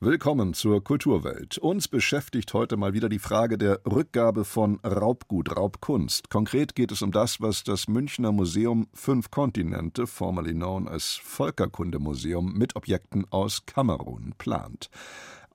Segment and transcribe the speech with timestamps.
[0.00, 1.58] Willkommen zur Kulturwelt.
[1.58, 6.30] Uns beschäftigt heute mal wieder die Frage der Rückgabe von Raubgut, Raubkunst.
[6.30, 12.52] Konkret geht es um das, was das Münchner Museum Fünf Kontinente, formerly known as Völkerkundemuseum,
[12.52, 14.88] mit Objekten aus Kamerun plant.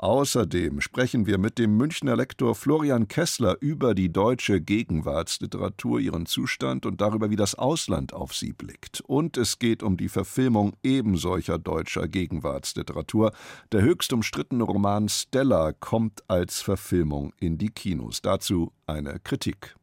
[0.04, 6.86] Außerdem sprechen wir mit dem Münchner Lektor Florian Kessler über die deutsche Gegenwartsliteratur, ihren Zustand
[6.86, 9.00] und darüber, wie das Ausland auf sie blickt.
[9.07, 13.32] Und es geht um die Verfilmung ebensolcher deutscher Gegenwartsliteratur.
[13.71, 18.21] Der höchst umstrittene Roman Stella kommt als Verfilmung in die Kinos.
[18.21, 19.74] Dazu eine Kritik.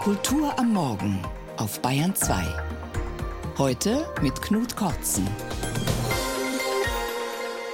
[0.00, 1.20] Kultur am Morgen
[1.58, 2.44] auf Bayern 2.
[3.56, 5.28] Heute mit Knut Kortzen.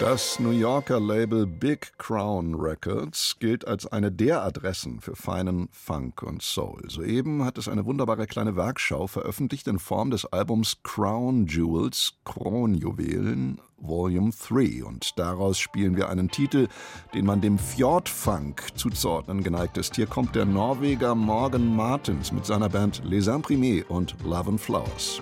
[0.01, 6.23] Das New Yorker Label Big Crown Records gilt als eine der Adressen für feinen Funk
[6.23, 6.89] und Soul.
[6.89, 13.61] Soeben hat es eine wunderbare kleine Werkschau veröffentlicht in Form des Albums Crown Jewels, Kronjuwelen,
[13.77, 14.85] Volume 3.
[14.85, 16.69] Und daraus spielen wir einen Titel,
[17.13, 19.97] den man dem Fjordfunk zuzuordnen geneigt ist.
[19.97, 25.21] Hier kommt der Norweger Morgan Martins mit seiner Band Les Imprimés und Love and Flowers.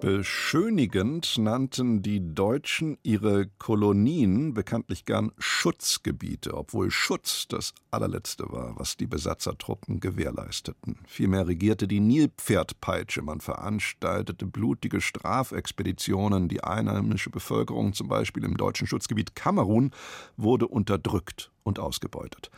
[0.00, 8.96] Beschönigend nannten die Deutschen ihre Kolonien bekanntlich gern Schutzgebiete, obwohl Schutz das allerletzte war, was
[8.96, 11.00] die Besatzertruppen gewährleisteten.
[11.04, 18.86] Vielmehr regierte die Nilpferdpeitsche, man veranstaltete blutige Strafexpeditionen, die einheimische Bevölkerung zum Beispiel im deutschen
[18.86, 19.90] Schutzgebiet Kamerun
[20.36, 22.50] wurde unterdrückt und ausgebeutet.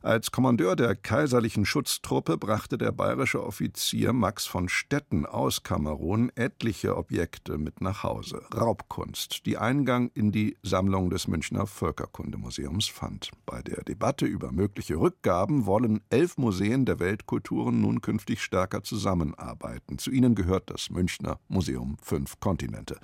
[0.00, 6.96] Als Kommandeur der kaiserlichen Schutztruppe brachte der bayerische Offizier Max von Stetten aus Kamerun etliche
[6.96, 8.42] Objekte mit nach Hause.
[8.54, 13.32] Raubkunst, die Eingang in die Sammlung des Münchner Völkerkundemuseums fand.
[13.44, 19.98] Bei der Debatte über mögliche Rückgaben wollen elf Museen der Weltkulturen nun künftig stärker zusammenarbeiten.
[19.98, 23.00] Zu ihnen gehört das Münchner Museum Fünf Kontinente.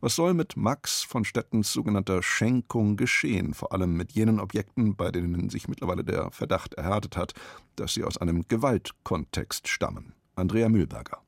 [0.00, 5.10] Was soll mit Max von Stettens sogenannter Schenkung geschehen, vor allem mit jenen Objekten, bei
[5.10, 7.34] denen sich mittlerweile der Verdacht erhärtet hat,
[7.76, 10.14] dass sie aus einem Gewaltkontext stammen.
[10.34, 11.18] Andrea Mühlberger.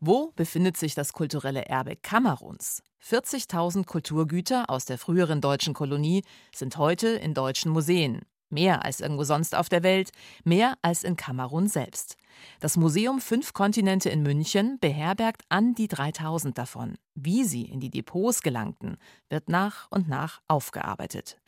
[0.00, 2.82] Wo befindet sich das kulturelle Erbe Kameruns?
[3.02, 6.24] 40.000 Kulturgüter aus der früheren deutschen Kolonie
[6.54, 8.20] sind heute in deutschen Museen.
[8.50, 10.10] Mehr als irgendwo sonst auf der Welt,
[10.44, 12.16] mehr als in Kamerun selbst.
[12.60, 16.98] Das Museum Fünf Kontinente in München beherbergt an die 3000 davon.
[17.18, 18.98] Wie sie in die Depots gelangten,
[19.30, 21.38] wird nach und nach aufgearbeitet.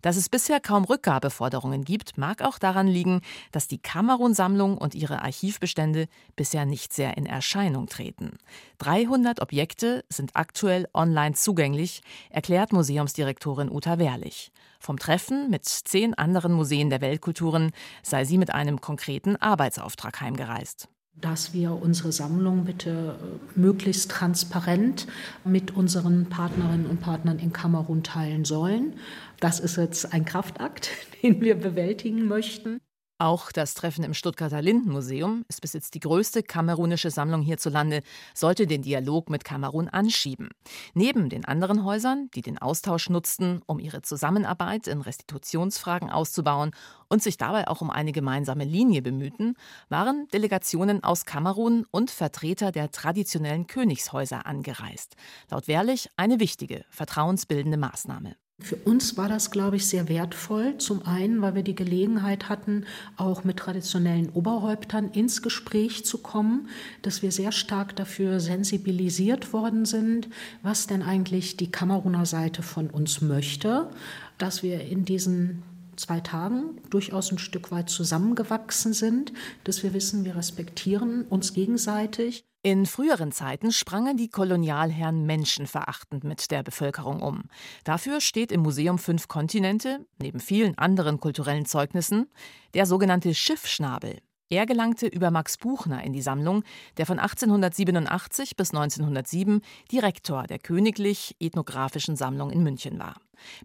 [0.00, 3.20] Dass es bisher kaum Rückgabeforderungen gibt, mag auch daran liegen,
[3.52, 8.38] dass die Kamerun-Sammlung und ihre Archivbestände bisher nicht sehr in Erscheinung treten.
[8.78, 14.50] 300 Objekte sind aktuell online zugänglich, erklärt Museumsdirektorin Uta Wehrlich.
[14.80, 17.72] Vom Treffen mit zehn anderen Museen der Weltkulturen
[18.02, 20.88] sei sie mit einem konkreten Arbeitsauftrag heimgereist
[21.20, 25.06] dass wir unsere Sammlung bitte äh, möglichst transparent
[25.44, 28.94] mit unseren Partnerinnen und Partnern in Kamerun teilen sollen.
[29.40, 30.90] Das ist jetzt ein Kraftakt,
[31.22, 32.80] den wir bewältigen möchten.
[33.20, 38.82] Auch das Treffen im Stuttgarter Lindenmuseum, es besitzt die größte kamerunische Sammlung hierzulande, sollte den
[38.82, 40.50] Dialog mit Kamerun anschieben.
[40.94, 46.70] Neben den anderen Häusern, die den Austausch nutzten, um ihre Zusammenarbeit in Restitutionsfragen auszubauen
[47.08, 49.54] und sich dabei auch um eine gemeinsame Linie bemühten,
[49.88, 55.16] waren Delegationen aus Kamerun und Vertreter der traditionellen Königshäuser angereist.
[55.50, 58.36] Laut Wehrlich eine wichtige, vertrauensbildende Maßnahme.
[58.60, 60.76] Für uns war das, glaube ich, sehr wertvoll.
[60.78, 66.68] Zum einen, weil wir die Gelegenheit hatten, auch mit traditionellen Oberhäuptern ins Gespräch zu kommen,
[67.02, 70.28] dass wir sehr stark dafür sensibilisiert worden sind,
[70.62, 73.90] was denn eigentlich die Kameruner Seite von uns möchte,
[74.38, 75.62] dass wir in diesen
[75.94, 79.32] zwei Tagen durchaus ein Stück weit zusammengewachsen sind,
[79.62, 82.44] dass wir wissen, wir respektieren uns gegenseitig.
[82.70, 87.44] In früheren Zeiten sprangen die Kolonialherren menschenverachtend mit der Bevölkerung um.
[87.82, 92.30] Dafür steht im Museum Fünf Kontinente, neben vielen anderen kulturellen Zeugnissen,
[92.74, 94.18] der sogenannte Schiffschnabel.
[94.50, 96.64] Er gelangte über Max Buchner in die Sammlung,
[96.96, 99.60] der von 1887 bis 1907
[99.92, 103.16] Direktor der Königlich Ethnographischen Sammlung in München war.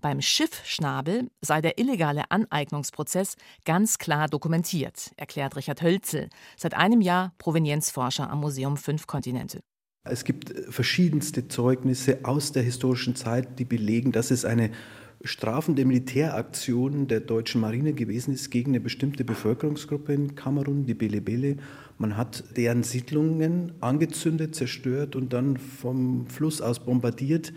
[0.01, 6.27] Beim Schiffschnabel sei der illegale Aneignungsprozess ganz klar dokumentiert, erklärt Richard Hölzel,
[6.57, 9.62] seit einem Jahr Provenienzforscher am Museum Fünf Kontinente.
[10.03, 14.71] Es gibt verschiedenste Zeugnisse aus der historischen Zeit, die belegen, dass es eine
[15.24, 21.58] strafende Militäraktion der deutschen Marine gewesen ist gegen eine bestimmte Bevölkerungsgruppe in Kamerun, die Belebele.
[21.98, 27.54] Man hat deren Siedlungen angezündet, zerstört und dann vom Fluss aus bombardiert.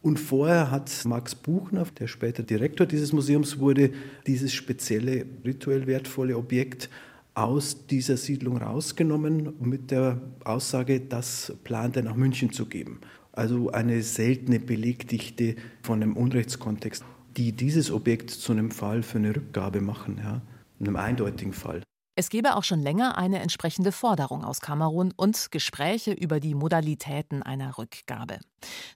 [0.00, 3.90] Und vorher hat Max Buchner, der später Direktor dieses Museums wurde,
[4.26, 6.88] dieses spezielle, rituell wertvolle Objekt
[7.34, 13.00] aus dieser Siedlung rausgenommen mit der Aussage, das plant er nach München zu geben.
[13.32, 17.04] Also eine seltene Belegdichte von einem Unrechtskontext,
[17.36, 20.42] die dieses Objekt zu einem Fall für eine Rückgabe machen, ja,
[20.80, 21.82] einem eindeutigen Fall.
[22.14, 27.42] Es gebe auch schon länger eine entsprechende Forderung aus Kamerun und Gespräche über die Modalitäten
[27.42, 28.38] einer Rückgabe.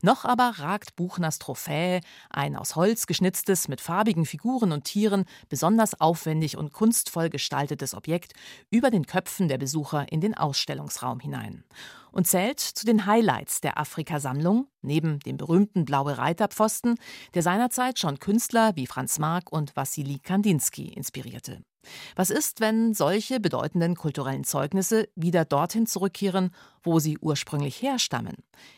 [0.02, 5.98] Noch aber ragt Buchners Trophäe, ein aus Holz geschnitztes, mit farbigen Figuren und Tieren besonders
[5.98, 8.34] aufwendig und kunstvoll gestaltetes Objekt,
[8.70, 11.64] über den Köpfen der Besucher in den Ausstellungsraum hinein
[12.12, 16.96] und zählt zu den Highlights der Afrika-Sammlung, neben dem berühmten Blaue Reiterpfosten,
[17.32, 21.62] der seinerzeit schon Künstler wie Franz Marc und Wassili Kandinsky inspirierte.
[22.14, 26.50] Was ist, wenn solche bedeutenden kulturellen Zeugnisse wieder dorthin zurückkehren,
[26.82, 28.36] wo sie ursprünglich herstammen?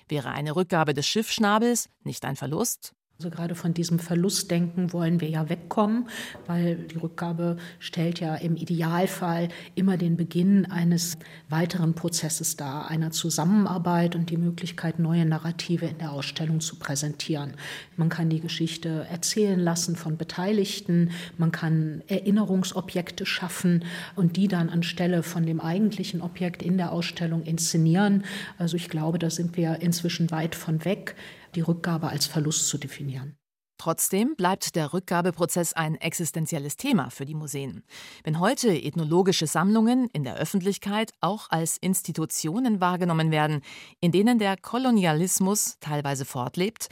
[0.08, 2.94] Wäre eine Rückgabe des Schiffschnabels nicht ein Verlust?
[3.20, 6.08] Also gerade von diesem Verlustdenken wollen wir ja wegkommen,
[6.46, 11.18] weil die Rückgabe stellt ja im Idealfall immer den Beginn eines
[11.48, 17.54] weiteren Prozesses dar, einer Zusammenarbeit und die Möglichkeit, neue Narrative in der Ausstellung zu präsentieren.
[17.96, 23.84] Man kann die Geschichte erzählen lassen von Beteiligten, man kann Erinnerungsobjekte schaffen
[24.14, 28.22] und die dann anstelle von dem eigentlichen Objekt in der Ausstellung inszenieren.
[28.58, 31.16] Also ich glaube, da sind wir inzwischen weit von weg
[31.58, 33.36] die Rückgabe als Verlust zu definieren.
[33.78, 37.82] Trotzdem bleibt der Rückgabeprozess ein existenzielles Thema für die Museen.
[38.22, 43.60] Wenn heute ethnologische Sammlungen in der Öffentlichkeit auch als Institutionen wahrgenommen werden,
[44.00, 46.88] in denen der Kolonialismus teilweise fortlebt,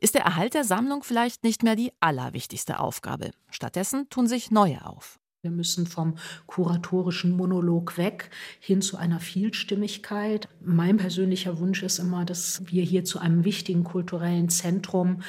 [0.00, 3.32] ist der Erhalt der Sammlung vielleicht nicht mehr die allerwichtigste Aufgabe.
[3.50, 5.18] Stattdessen tun sich neue auf.
[5.46, 10.48] Wir müssen vom kuratorischen Monolog weg hin zu einer Vielstimmigkeit.
[10.60, 15.22] Mein persönlicher Wunsch ist immer, dass wir hier zu einem wichtigen kulturellen Zentrum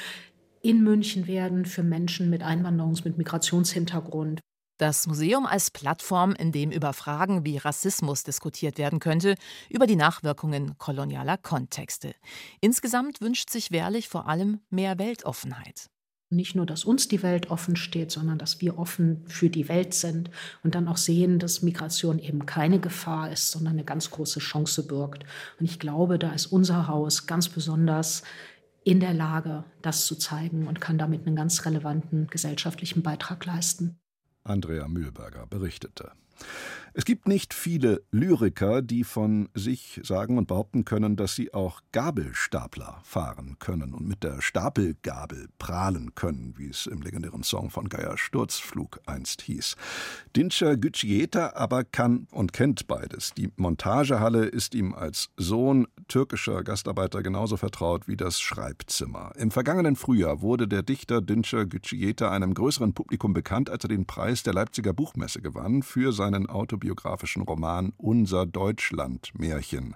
[0.60, 4.40] in München werden für Menschen mit Einwanderungs-, mit Migrationshintergrund.
[4.76, 9.36] Das Museum als Plattform, in dem über Fragen wie Rassismus diskutiert werden könnte,
[9.70, 12.12] über die Nachwirkungen kolonialer Kontexte.
[12.60, 15.86] Insgesamt wünscht sich Wehrlich vor allem mehr Weltoffenheit.
[16.30, 19.94] Nicht nur, dass uns die Welt offen steht, sondern dass wir offen für die Welt
[19.94, 20.30] sind
[20.62, 24.86] und dann auch sehen, dass Migration eben keine Gefahr ist, sondern eine ganz große Chance
[24.86, 25.24] birgt.
[25.58, 28.24] Und ich glaube, da ist unser Haus ganz besonders
[28.84, 33.98] in der Lage, das zu zeigen und kann damit einen ganz relevanten gesellschaftlichen Beitrag leisten.
[34.44, 36.12] Andrea Mühlberger berichtete.
[36.98, 41.80] Es gibt nicht viele Lyriker, die von sich sagen und behaupten können, dass sie auch
[41.92, 47.88] Gabelstapler fahren können und mit der Stapelgabel prahlen können, wie es im legendären Song von
[47.88, 49.76] Geier Sturzflug einst hieß.
[50.34, 53.32] Dinscher Gütschieta aber kann und kennt beides.
[53.32, 59.30] Die Montagehalle ist ihm als Sohn türkischer Gastarbeiter genauso vertraut wie das Schreibzimmer.
[59.36, 64.06] Im vergangenen Frühjahr wurde der Dichter Dinscher Gütschieta einem größeren Publikum bekannt, als er den
[64.06, 69.94] Preis der Leipziger Buchmesse gewann für seinen Autobiografie autobiografischen Roman Unser Deutschland Märchen.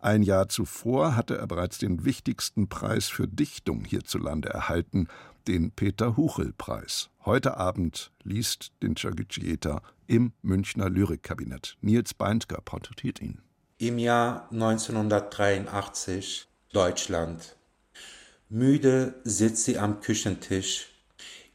[0.00, 5.08] Ein Jahr zuvor hatte er bereits den wichtigsten Preis für Dichtung hierzulande erhalten,
[5.48, 7.08] den Peter Huchel-Preis.
[7.24, 11.76] Heute Abend liest Dinscher Gütschieta im Münchner Lyrikkabinett.
[11.80, 13.40] Nils Beindker porträtiert ihn.
[13.78, 17.56] Im Jahr 1983 Deutschland.
[18.48, 20.88] Müde sitzt sie am Küchentisch.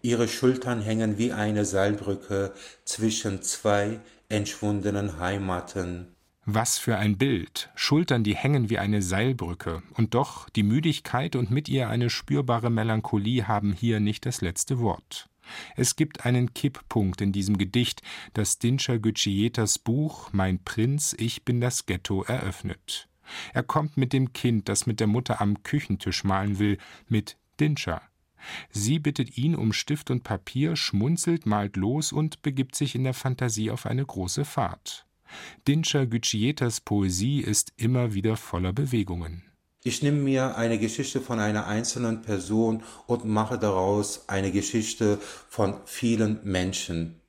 [0.02, 4.00] Ihre Schultern hängen wie eine Seilbrücke zwischen zwei
[4.32, 6.08] entschwundenen Heimaten.
[6.46, 7.70] Was für ein Bild.
[7.76, 9.84] Schultern, die hängen wie eine Seilbrücke.
[9.94, 14.80] Und doch, die Müdigkeit und mit ihr eine spürbare Melancholie haben hier nicht das letzte
[14.80, 15.30] Wort.
[15.76, 18.02] Es gibt einen Kipppunkt in diesem Gedicht,
[18.34, 23.08] das Dinscher Gütschietas Buch Mein Prinz, ich bin das Ghetto eröffnet.
[23.54, 28.02] Er kommt mit dem Kind, das mit der Mutter am Küchentisch malen will, mit Dinscher.
[28.72, 33.14] Sie bittet ihn um Stift und Papier, schmunzelt, malt los und begibt sich in der
[33.14, 35.06] Fantasie auf eine große Fahrt.
[35.68, 39.44] Dinscher Gütschietas Poesie ist immer wieder voller Bewegungen.
[39.84, 45.18] Ich nehme mir eine Geschichte von einer einzelnen Person und mache daraus eine Geschichte
[45.50, 47.22] von vielen Menschen.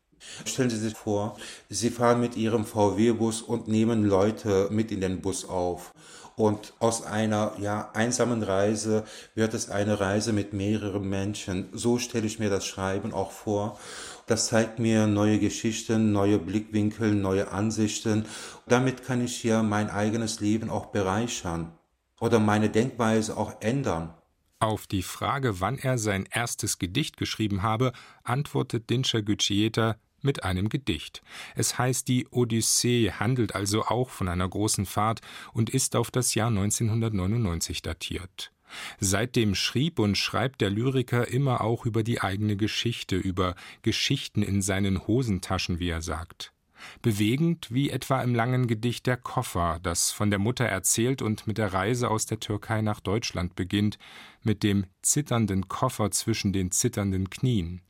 [0.44, 1.36] Stellen Sie sich vor,
[1.68, 5.92] Sie fahren mit Ihrem VW-Bus und nehmen Leute mit in den Bus auf.
[6.36, 11.68] Und aus einer ja, einsamen Reise wird es eine Reise mit mehreren Menschen.
[11.72, 13.78] So stelle ich mir das Schreiben auch vor.
[14.26, 18.26] Das zeigt mir neue Geschichten, neue Blickwinkel, neue Ansichten.
[18.66, 21.72] Damit kann ich hier mein eigenes Leben auch bereichern
[22.20, 24.14] oder meine Denkweise auch ändern.
[24.60, 30.68] Auf die Frage, wann er sein erstes Gedicht geschrieben habe, antwortet Dinscher Gütschieta mit einem
[30.68, 31.22] Gedicht.
[31.54, 35.20] Es heißt die Odyssee, handelt also auch von einer großen Fahrt
[35.52, 38.52] und ist auf das Jahr 1999 datiert.
[39.00, 44.62] Seitdem schrieb und schreibt der Lyriker immer auch über die eigene Geschichte, über Geschichten in
[44.62, 46.52] seinen Hosentaschen, wie er sagt.
[47.00, 51.58] Bewegend wie etwa im langen Gedicht Der Koffer, das von der Mutter erzählt und mit
[51.58, 53.98] der Reise aus der Türkei nach Deutschland beginnt,
[54.42, 57.82] mit dem zitternden Koffer zwischen den zitternden Knien.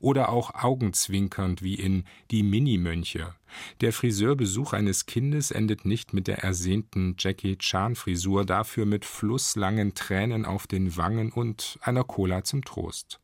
[0.00, 3.34] Oder auch augenzwinkernd wie in Die Minimönche.
[3.80, 10.44] Der Friseurbesuch eines Kindes endet nicht mit der ersehnten Jackie Chan-Frisur, dafür mit flusslangen Tränen
[10.44, 13.20] auf den Wangen und einer Cola zum Trost.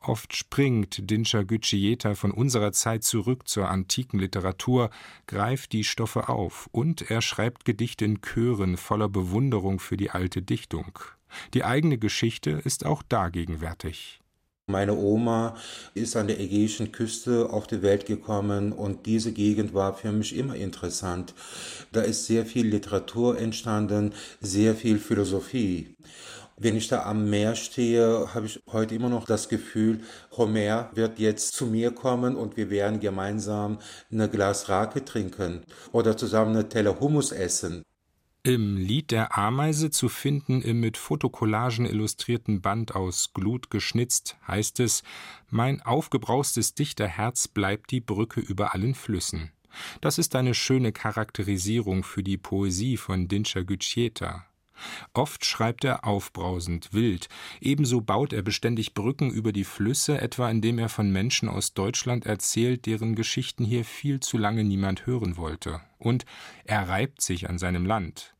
[0.00, 4.90] Oft springt Dinscher Gütschieta von unserer Zeit zurück zur antiken Literatur,
[5.26, 10.40] greift die Stoffe auf und er schreibt Gedichte in Chören voller Bewunderung für die alte
[10.40, 10.98] Dichtung.
[11.52, 14.20] Die eigene Geschichte ist auch da gegenwärtig.
[14.70, 15.56] Meine Oma
[15.94, 20.36] ist an der ägäischen Küste auf die Welt gekommen und diese Gegend war für mich
[20.36, 21.32] immer interessant.
[21.90, 25.96] Da ist sehr viel Literatur entstanden, sehr viel Philosophie.
[26.58, 30.00] Wenn ich da am Meer stehe, habe ich heute immer noch das Gefühl,
[30.36, 33.78] Homer wird jetzt zu mir kommen und wir werden gemeinsam
[34.12, 37.84] eine Glas Rake trinken oder zusammen eine Teller Hummus essen.
[38.44, 44.78] Im Lied der Ameise zu finden im mit Fotokollagen illustrierten Band aus Glut geschnitzt, heißt
[44.80, 45.02] es
[45.50, 49.50] Mein aufgebraustes Dichterherz bleibt die Brücke über allen Flüssen.
[50.00, 54.47] Das ist eine schöne Charakterisierung für die Poesie von Dinscher Gütschieta.
[55.12, 57.28] Oft schreibt er aufbrausend, wild,
[57.60, 62.26] ebenso baut er beständig Brücken über die Flüsse, etwa indem er von Menschen aus Deutschland
[62.26, 65.80] erzählt, deren Geschichten hier viel zu lange niemand hören wollte.
[65.98, 66.24] Und
[66.64, 68.34] er reibt sich an seinem Land.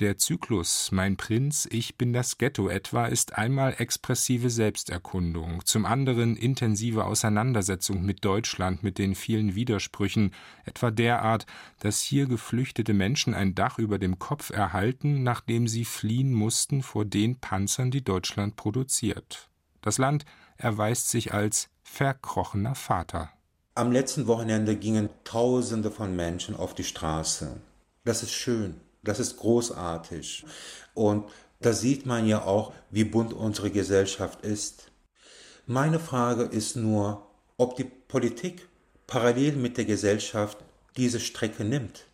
[0.00, 6.36] Der Zyklus Mein Prinz, ich bin das Ghetto etwa ist einmal expressive Selbsterkundung, zum anderen
[6.36, 10.32] intensive Auseinandersetzung mit Deutschland, mit den vielen Widersprüchen,
[10.64, 11.46] etwa derart,
[11.80, 17.04] dass hier geflüchtete Menschen ein Dach über dem Kopf erhalten, nachdem sie fliehen mussten vor
[17.04, 19.48] den Panzern, die Deutschland produziert.
[19.80, 20.24] Das Land
[20.56, 23.30] erweist sich als verkrochener Vater.
[23.74, 27.56] Am letzten Wochenende gingen Tausende von Menschen auf die Straße.
[28.04, 28.80] Das ist schön.
[29.08, 30.44] Das ist großartig.
[30.92, 31.24] Und
[31.60, 34.92] da sieht man ja auch, wie bunt unsere Gesellschaft ist.
[35.66, 38.68] Meine Frage ist nur, ob die Politik
[39.06, 40.58] parallel mit der Gesellschaft
[40.98, 42.04] diese Strecke nimmt.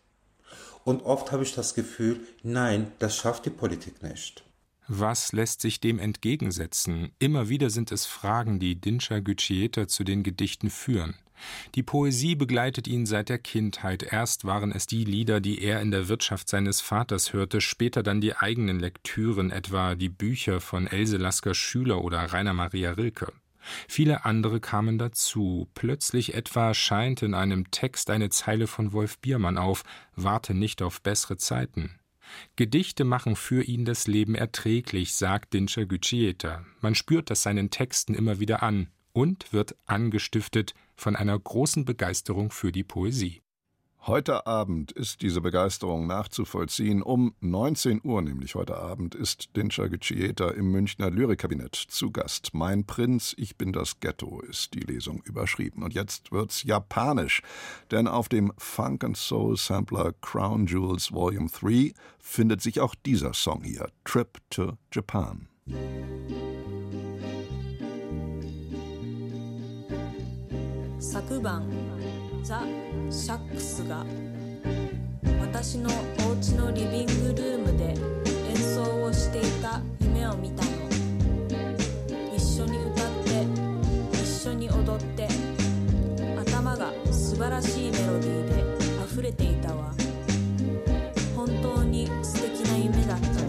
[0.85, 4.45] Und oft habe ich das Gefühl, nein, das schafft die Politik nicht.
[4.87, 7.11] Was lässt sich dem entgegensetzen?
[7.19, 11.15] Immer wieder sind es Fragen, die Dinscher Gütschieta zu den Gedichten führen.
[11.75, 14.03] Die Poesie begleitet ihn seit der Kindheit.
[14.03, 18.21] Erst waren es die Lieder, die er in der Wirtschaft seines Vaters hörte, später dann
[18.21, 23.31] die eigenen Lektüren, etwa die Bücher von Else Lasker Schüler oder Rainer Maria Rilke.
[23.87, 25.67] Viele andere kamen dazu.
[25.73, 29.83] Plötzlich etwa scheint in einem Text eine Zeile von Wolf Biermann auf:
[30.15, 31.99] Warte nicht auf bessere Zeiten.
[32.55, 36.65] Gedichte machen für ihn das Leben erträglich, sagt Dinscher Gütschieta.
[36.81, 42.51] Man spürt das seinen Texten immer wieder an und wird angestiftet von einer großen Begeisterung
[42.51, 43.41] für die Poesie.
[44.01, 47.01] Heute Abend ist diese Begeisterung nachzuvollziehen.
[47.01, 52.53] Um 19 Uhr, nämlich heute Abend, ist Dinscher Gecieta im Münchner Lyrikkabinett zu Gast.
[52.53, 55.81] Mein Prinz, ich bin das Ghetto ist die Lesung überschrieben.
[55.81, 57.41] Und jetzt wird's japanisch,
[57.89, 63.33] denn auf dem Funk and Soul Sampler Crown Jewels Volume 3 findet sich auch dieser
[63.33, 65.47] Song hier, Trip to Japan.
[71.11, 71.63] 昨晩
[72.43, 72.61] ザ・
[73.09, 74.03] シャックスが
[75.39, 75.89] 私の
[76.27, 77.93] お家のリビングルームで
[78.49, 80.71] 演奏をしていた夢を見たの。
[82.35, 83.45] 一緒に歌って
[84.13, 85.27] 一緒に踊って
[86.37, 89.93] 頭が素晴らしいメロディーで溢れていたわ。
[91.35, 93.45] 本当に素敵な夢だったの。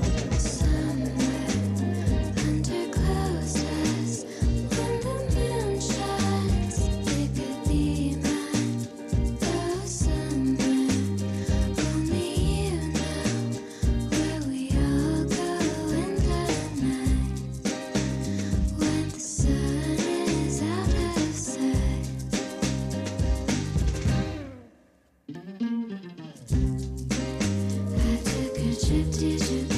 [29.27, 29.76] decisions.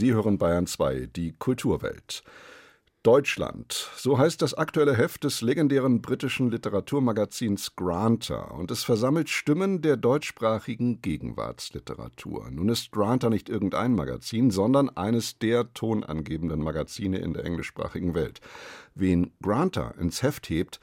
[0.00, 2.22] Sie hören Bayern 2, die Kulturwelt.
[3.02, 9.82] Deutschland, so heißt das aktuelle Heft des legendären britischen Literaturmagazins Granta und es versammelt Stimmen
[9.82, 12.50] der deutschsprachigen Gegenwartsliteratur.
[12.50, 18.40] Nun ist Granta nicht irgendein Magazin, sondern eines der tonangebenden Magazine in der englischsprachigen Welt.
[18.94, 20.80] Wen Granta ins Heft hebt,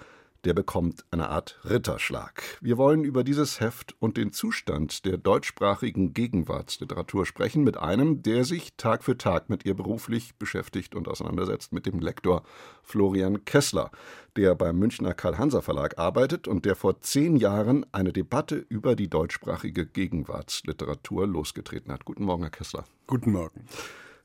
[0.47, 2.41] der bekommt eine Art Ritterschlag.
[2.61, 8.45] Wir wollen über dieses Heft und den Zustand der deutschsprachigen Gegenwartsliteratur sprechen mit einem, der
[8.45, 12.43] sich Tag für Tag mit ihr beruflich beschäftigt und auseinandersetzt, mit dem Lektor
[12.81, 13.91] Florian Kessler,
[14.37, 19.09] der beim Münchner Karl-Hanser Verlag arbeitet und der vor zehn Jahren eine Debatte über die
[19.09, 22.05] deutschsprachige Gegenwartsliteratur losgetreten hat.
[22.05, 22.85] Guten Morgen, Herr Kessler.
[23.05, 23.65] Guten Morgen.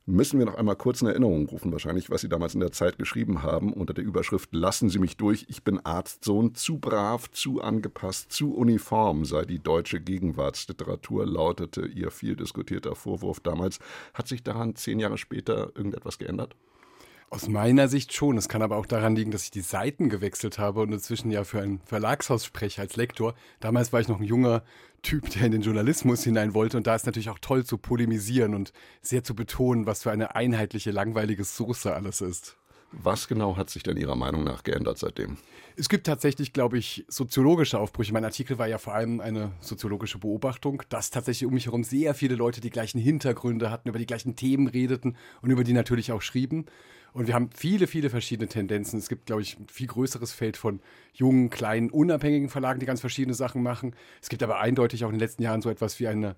[0.06, 2.98] Müssen wir noch einmal kurz in Erinnerung rufen, wahrscheinlich, was Sie damals in der Zeit
[2.98, 7.60] geschrieben haben, unter der Überschrift Lassen Sie mich durch, ich bin Arztsohn, zu brav, zu
[7.60, 13.78] angepasst, zu uniform sei die deutsche Gegenwartsliteratur, lautete Ihr viel diskutierter Vorwurf damals.
[14.14, 16.56] Hat sich daran zehn Jahre später irgendetwas geändert?
[17.32, 18.36] Aus meiner Sicht schon.
[18.36, 21.44] Es kann aber auch daran liegen, dass ich die Seiten gewechselt habe und inzwischen ja
[21.44, 23.34] für ein Verlagshaus spreche als Lektor.
[23.58, 24.62] Damals war ich noch ein junger
[25.00, 28.54] Typ, der in den Journalismus hinein wollte und da ist natürlich auch toll zu polemisieren
[28.54, 32.58] und sehr zu betonen, was für eine einheitliche, langweilige Soße alles ist.
[32.92, 35.38] Was genau hat sich denn Ihrer Meinung nach geändert seitdem?
[35.76, 38.12] Es gibt tatsächlich, glaube ich, soziologische Aufbrüche.
[38.12, 42.12] Mein Artikel war ja vor allem eine soziologische Beobachtung, dass tatsächlich um mich herum sehr
[42.12, 46.12] viele Leute die gleichen Hintergründe hatten, über die gleichen Themen redeten und über die natürlich
[46.12, 46.66] auch schrieben.
[47.12, 48.98] Und wir haben viele, viele verschiedene Tendenzen.
[48.98, 50.80] Es gibt, glaube ich, ein viel größeres Feld von
[51.12, 53.94] jungen, kleinen, unabhängigen Verlagen, die ganz verschiedene Sachen machen.
[54.22, 56.36] Es gibt aber eindeutig auch in den letzten Jahren so etwas wie eine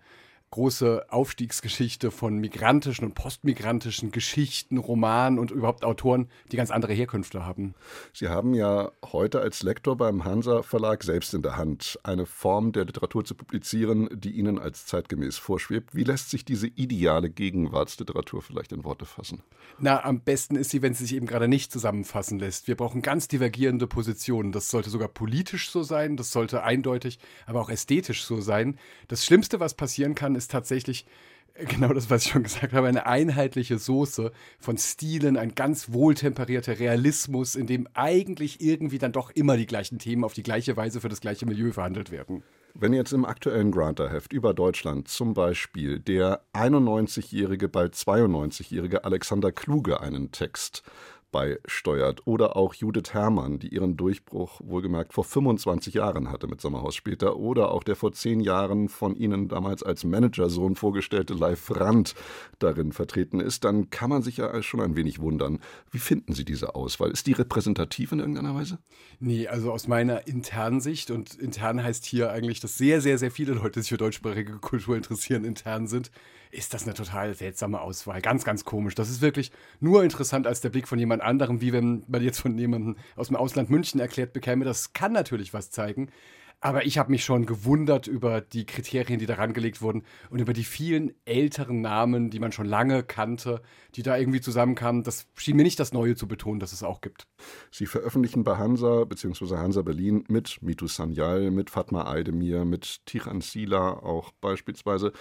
[0.54, 7.44] große Aufstiegsgeschichte von migrantischen und postmigrantischen Geschichten, Romanen und überhaupt Autoren, die ganz andere Herkünfte
[7.44, 7.74] haben.
[8.12, 12.70] Sie haben ja heute als Lektor beim Hansa Verlag selbst in der Hand, eine Form
[12.70, 15.96] der Literatur zu publizieren, die Ihnen als zeitgemäß vorschwebt.
[15.96, 19.42] Wie lässt sich diese ideale Gegenwartsliteratur vielleicht in Worte fassen?
[19.80, 22.68] Na, am besten ist sie, wenn sie sich eben gerade nicht zusammenfassen lässt.
[22.68, 24.52] Wir brauchen ganz divergierende Positionen.
[24.52, 28.78] Das sollte sogar politisch so sein, das sollte eindeutig, aber auch ästhetisch so sein.
[29.08, 31.06] Das Schlimmste, was passieren kann, ist ist tatsächlich
[31.54, 36.78] genau das, was ich schon gesagt habe, eine einheitliche Soße von Stilen, ein ganz wohltemperierter
[36.78, 41.00] Realismus, in dem eigentlich irgendwie dann doch immer die gleichen Themen auf die gleiche Weise
[41.00, 42.42] für das gleiche Milieu verhandelt werden.
[42.76, 50.00] Wenn jetzt im aktuellen Granter-Heft über Deutschland zum Beispiel der 91-jährige, bald 92-jährige Alexander Kluge
[50.00, 50.82] einen Text
[51.34, 52.28] beisteuert.
[52.28, 57.36] Oder auch Judith Herrmann, die ihren Durchbruch wohlgemerkt vor 25 Jahren hatte mit Sommerhaus später.
[57.36, 62.14] Oder auch der vor zehn Jahren von Ihnen damals als Managersohn vorgestellte Leif Brandt
[62.60, 65.58] darin vertreten ist, dann kann man sich ja schon ein wenig wundern.
[65.90, 67.10] Wie finden Sie diese Auswahl?
[67.10, 68.78] Ist die repräsentativ in irgendeiner Weise?
[69.18, 73.32] Nee, also aus meiner internen Sicht und intern heißt hier eigentlich, dass sehr, sehr, sehr
[73.32, 76.12] viele Leute sich für deutschsprachige Kultur interessieren, intern sind
[76.54, 78.20] ist das eine total seltsame Auswahl.
[78.20, 78.94] Ganz, ganz komisch.
[78.94, 82.40] Das ist wirklich nur interessant als der Blick von jemand anderem, wie wenn man jetzt
[82.40, 84.64] von jemandem aus dem Ausland München erklärt bekäme.
[84.64, 86.10] Das kann natürlich was zeigen.
[86.60, 90.54] Aber ich habe mich schon gewundert über die Kriterien, die da rangelegt wurden und über
[90.54, 93.60] die vielen älteren Namen, die man schon lange kannte,
[93.96, 95.02] die da irgendwie zusammenkamen.
[95.02, 97.26] Das schien mir nicht das Neue zu betonen, dass es auch gibt.
[97.70, 99.56] Sie veröffentlichen bei Hansa bzw.
[99.56, 105.12] Hansa Berlin mit Mitu Sanyal, mit Fatma Aydemir, mit Tichan Sila auch beispielsweise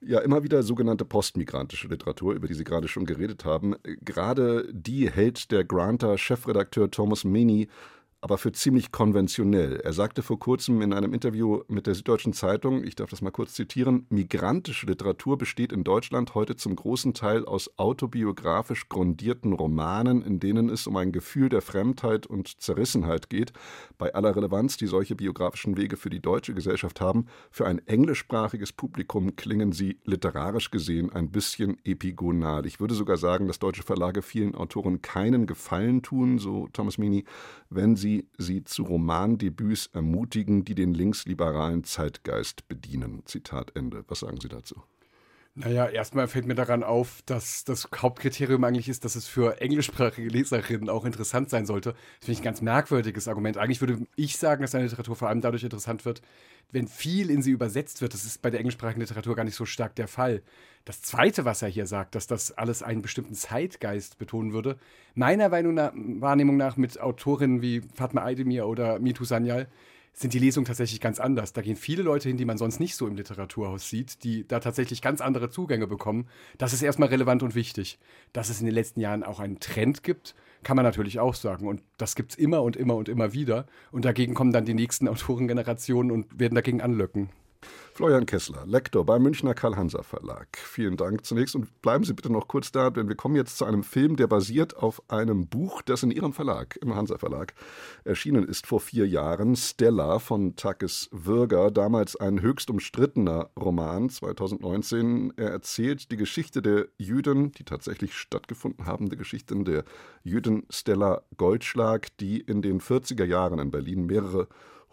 [0.00, 3.74] ja immer wieder sogenannte postmigrantische Literatur, über die Sie gerade schon geredet haben.
[3.82, 7.68] Gerade die hält der Granter-Chefredakteur Thomas Meany
[8.20, 9.76] aber für ziemlich konventionell.
[9.76, 13.30] Er sagte vor kurzem in einem Interview mit der Süddeutschen Zeitung, ich darf das mal
[13.30, 20.22] kurz zitieren, migrantische Literatur besteht in Deutschland heute zum großen Teil aus autobiografisch grundierten Romanen,
[20.22, 23.52] in denen es um ein Gefühl der Fremdheit und Zerrissenheit geht,
[23.98, 27.26] bei aller Relevanz, die solche biografischen Wege für die deutsche Gesellschaft haben.
[27.52, 32.66] Für ein englischsprachiges Publikum klingen sie literarisch gesehen ein bisschen epigonal.
[32.66, 37.24] Ich würde sogar sagen, dass deutsche Verlage vielen Autoren keinen Gefallen tun, so Thomas Mini,
[37.70, 43.22] wenn sie sie sie zu Romandebüts ermutigen, die den linksliberalen Zeitgeist bedienen.
[43.26, 44.04] Zitat Ende.
[44.08, 44.76] Was sagen Sie dazu?
[45.60, 50.28] Naja, erstmal fällt mir daran auf, dass das Hauptkriterium eigentlich ist, dass es für englischsprachige
[50.28, 51.94] Leserinnen auch interessant sein sollte.
[51.94, 53.58] Das finde ich ein ganz merkwürdiges Argument.
[53.58, 56.22] Eigentlich würde ich sagen, dass eine Literatur vor allem dadurch interessant wird,
[56.70, 58.14] wenn viel in sie übersetzt wird.
[58.14, 60.42] Das ist bei der englischsprachigen Literatur gar nicht so stark der Fall.
[60.84, 64.78] Das Zweite, was er hier sagt, dass das alles einen bestimmten Zeitgeist betonen würde,
[65.16, 69.66] meiner Wahrnehmung nach mit Autorinnen wie Fatma Aydemir oder Mitu Sanyal,
[70.18, 71.52] sind die Lesungen tatsächlich ganz anders.
[71.52, 74.58] Da gehen viele Leute hin, die man sonst nicht so im Literaturhaus sieht, die da
[74.58, 76.26] tatsächlich ganz andere Zugänge bekommen.
[76.58, 78.00] Das ist erstmal relevant und wichtig.
[78.32, 81.68] Dass es in den letzten Jahren auch einen Trend gibt, kann man natürlich auch sagen.
[81.68, 83.66] Und das gibt es immer und immer und immer wieder.
[83.92, 87.30] Und dagegen kommen dann die nächsten Autorengenerationen und werden dagegen anlöcken.
[87.98, 90.56] Florian Kessler, Lektor beim Münchner Karl-Hanser Verlag.
[90.56, 93.64] Vielen Dank zunächst und bleiben Sie bitte noch kurz da, denn wir kommen jetzt zu
[93.64, 97.54] einem Film, der basiert auf einem Buch, das in Ihrem Verlag, im Hansa Verlag,
[98.04, 99.56] erschienen ist vor vier Jahren.
[99.56, 105.32] Stella von Takis Würger, damals ein höchst umstrittener Roman, 2019.
[105.36, 109.82] Er erzählt die Geschichte der Jüdin, die tatsächlich stattgefunden habende Geschichte der
[110.22, 114.46] Jüdin Stella Goldschlag, die in den 40er Jahren in Berlin mehrere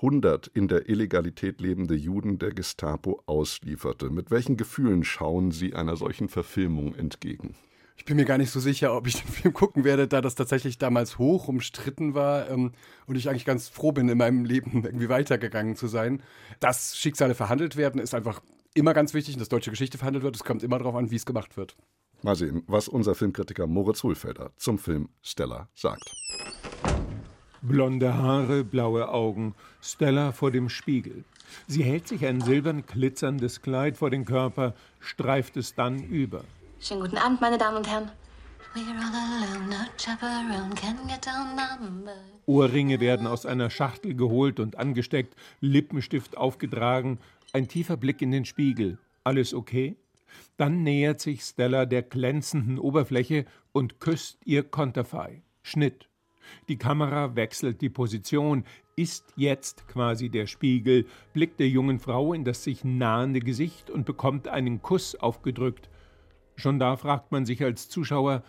[0.05, 4.11] 100 in der Illegalität lebende Juden der Gestapo auslieferte.
[4.11, 7.55] Mit welchen Gefühlen schauen Sie einer solchen Verfilmung entgegen?
[7.97, 10.35] Ich bin mir gar nicht so sicher, ob ich den Film gucken werde, da das
[10.35, 12.73] tatsächlich damals hoch umstritten war ähm,
[13.07, 16.21] und ich eigentlich ganz froh bin, in meinem Leben irgendwie weitergegangen zu sein.
[16.59, 18.41] Dass Schicksale verhandelt werden, ist einfach
[18.75, 20.35] immer ganz wichtig und dass deutsche Geschichte verhandelt wird.
[20.35, 21.75] Es kommt immer darauf an, wie es gemacht wird.
[22.21, 26.11] Mal sehen, was unser Filmkritiker Moritz Hohlfelder zum Film Stella sagt.
[27.67, 31.23] Blonde Haare, blaue Augen, Stella vor dem Spiegel.
[31.67, 36.43] Sie hält sich ein silbern glitzerndes Kleid vor den Körper, streift es dann über.
[36.79, 38.11] Schönen guten Abend, meine Damen und Herren.
[42.45, 47.19] Ohrringe werden aus einer Schachtel geholt und angesteckt, Lippenstift aufgetragen,
[47.53, 48.99] ein tiefer Blick in den Spiegel.
[49.23, 49.95] Alles okay?
[50.57, 55.41] Dann nähert sich Stella der glänzenden Oberfläche und küsst ihr Konterfei.
[55.63, 56.09] Schnitt.
[56.67, 58.63] Die Kamera wechselt die Position,
[58.95, 64.05] ist jetzt quasi der Spiegel, blickt der jungen Frau in das sich nahende Gesicht und
[64.05, 65.89] bekommt einen Kuss aufgedrückt.
[66.55, 68.43] Schon da fragt man sich als Zuschauer,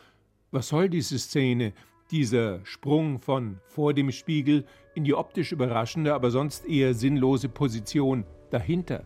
[0.53, 1.73] was soll diese Szene,
[2.11, 8.25] dieser Sprung von vor dem Spiegel in die optisch überraschende, aber sonst eher sinnlose Position
[8.51, 9.05] dahinter?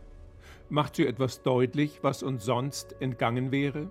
[0.69, 3.91] Macht sie etwas deutlich, was uns sonst entgangen wäre?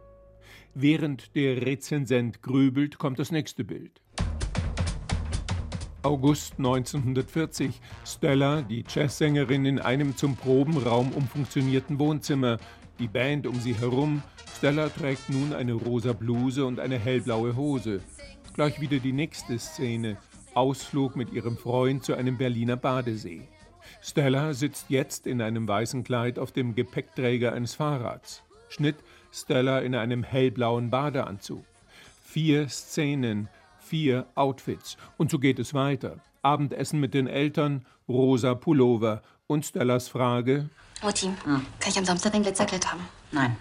[0.74, 4.02] Während der Rezensent grübelt, kommt das nächste Bild.
[6.02, 7.82] August 1940.
[8.06, 12.58] Stella, die Jazzsängerin, in einem zum Probenraum umfunktionierten Wohnzimmer.
[13.00, 14.24] Die Band um sie herum.
[14.58, 18.00] Stella trägt nun eine rosa Bluse und eine hellblaue Hose.
[18.54, 20.18] Gleich wieder die nächste Szene.
[20.54, 23.50] Ausflug mit ihrem Freund zu einem Berliner Badesee.
[24.02, 28.44] Stella sitzt jetzt in einem weißen Kleid auf dem Gepäckträger eines Fahrrads.
[28.70, 28.98] Schnitt
[29.34, 31.66] Stella in einem hellblauen Badeanzug.
[32.24, 33.50] Vier Szenen,
[33.90, 34.98] vier Outfits.
[35.18, 36.18] Und so geht es weiter.
[36.44, 40.70] Abendessen mit den Eltern, rosa Pullover und Stellas Frage.
[41.02, 41.66] Mutti, hm.
[41.80, 43.02] kann ich am Samstag ein Glitzerkleid haben?
[43.32, 43.56] Nein.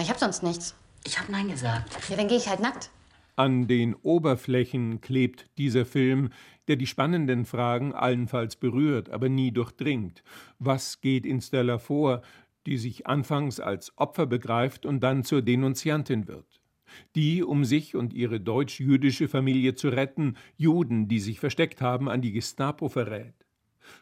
[0.00, 0.74] Ich hab sonst nichts.
[1.04, 1.98] Ich hab Nein gesagt.
[2.08, 2.90] Ja, dann gehe ich halt nackt.
[3.34, 6.30] An den Oberflächen klebt dieser Film,
[6.68, 10.22] der die spannenden Fragen allenfalls berührt, aber nie durchdringt.
[10.58, 12.22] Was geht in Stella vor,
[12.66, 16.61] die sich anfangs als Opfer begreift und dann zur Denunziantin wird?
[17.14, 22.22] Die, um sich und ihre deutsch-jüdische Familie zu retten, Juden, die sich versteckt haben, an
[22.22, 23.34] die Gestapo verrät.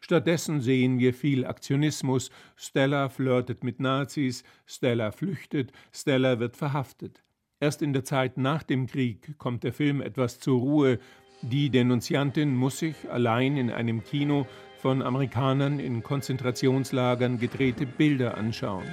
[0.00, 2.31] Stattdessen sehen wir viel Aktionismus.
[2.57, 7.22] Stella flirtet mit Nazis, Stella flüchtet, Stella wird verhaftet.
[7.61, 10.98] Erst in der Zeit nach dem Krieg kommt der Film etwas zur Ruhe.
[11.42, 14.46] Die Denunziantin muss sich allein in einem Kino
[14.79, 18.85] von Amerikanern in Konzentrationslagern gedrehte Bilder anschauen.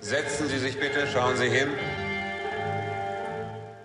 [0.00, 1.68] Setzen Sie sich bitte, schauen Sie hin.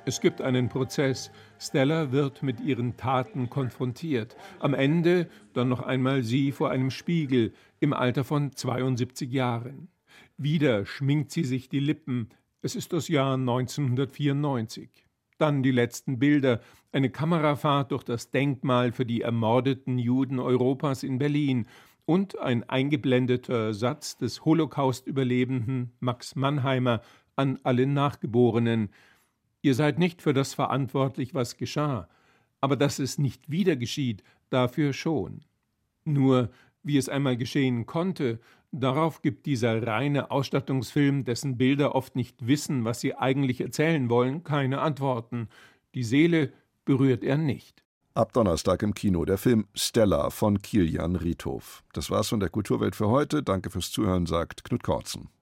[0.03, 1.31] Es gibt einen Prozess.
[1.59, 4.35] Stella wird mit ihren Taten konfrontiert.
[4.59, 9.89] Am Ende dann noch einmal sie vor einem Spiegel im Alter von 72 Jahren.
[10.37, 12.29] Wieder schminkt sie sich die Lippen.
[12.63, 14.89] Es ist das Jahr 1994.
[15.37, 16.61] Dann die letzten Bilder,
[16.91, 21.67] eine Kamerafahrt durch das Denkmal für die ermordeten Juden Europas in Berlin
[22.05, 27.01] und ein eingeblendeter Satz des Holocaust-Überlebenden Max Mannheimer
[27.35, 28.89] an alle Nachgeborenen–
[29.61, 32.07] Ihr seid nicht für das verantwortlich, was geschah,
[32.61, 35.41] aber dass es nicht wieder geschieht, dafür schon.
[36.05, 36.49] Nur,
[36.83, 38.39] wie es einmal geschehen konnte,
[38.71, 44.43] darauf gibt dieser reine Ausstattungsfilm, dessen Bilder oft nicht wissen, was sie eigentlich erzählen wollen,
[44.43, 45.47] keine Antworten.
[45.93, 46.51] Die Seele
[46.85, 47.83] berührt er nicht.
[48.13, 51.83] Ab Donnerstag im Kino der Film Stella von Kilian Riethof.
[51.93, 53.41] Das war's von der Kulturwelt für heute.
[53.41, 55.29] Danke fürs Zuhören, sagt Knut Kortzen.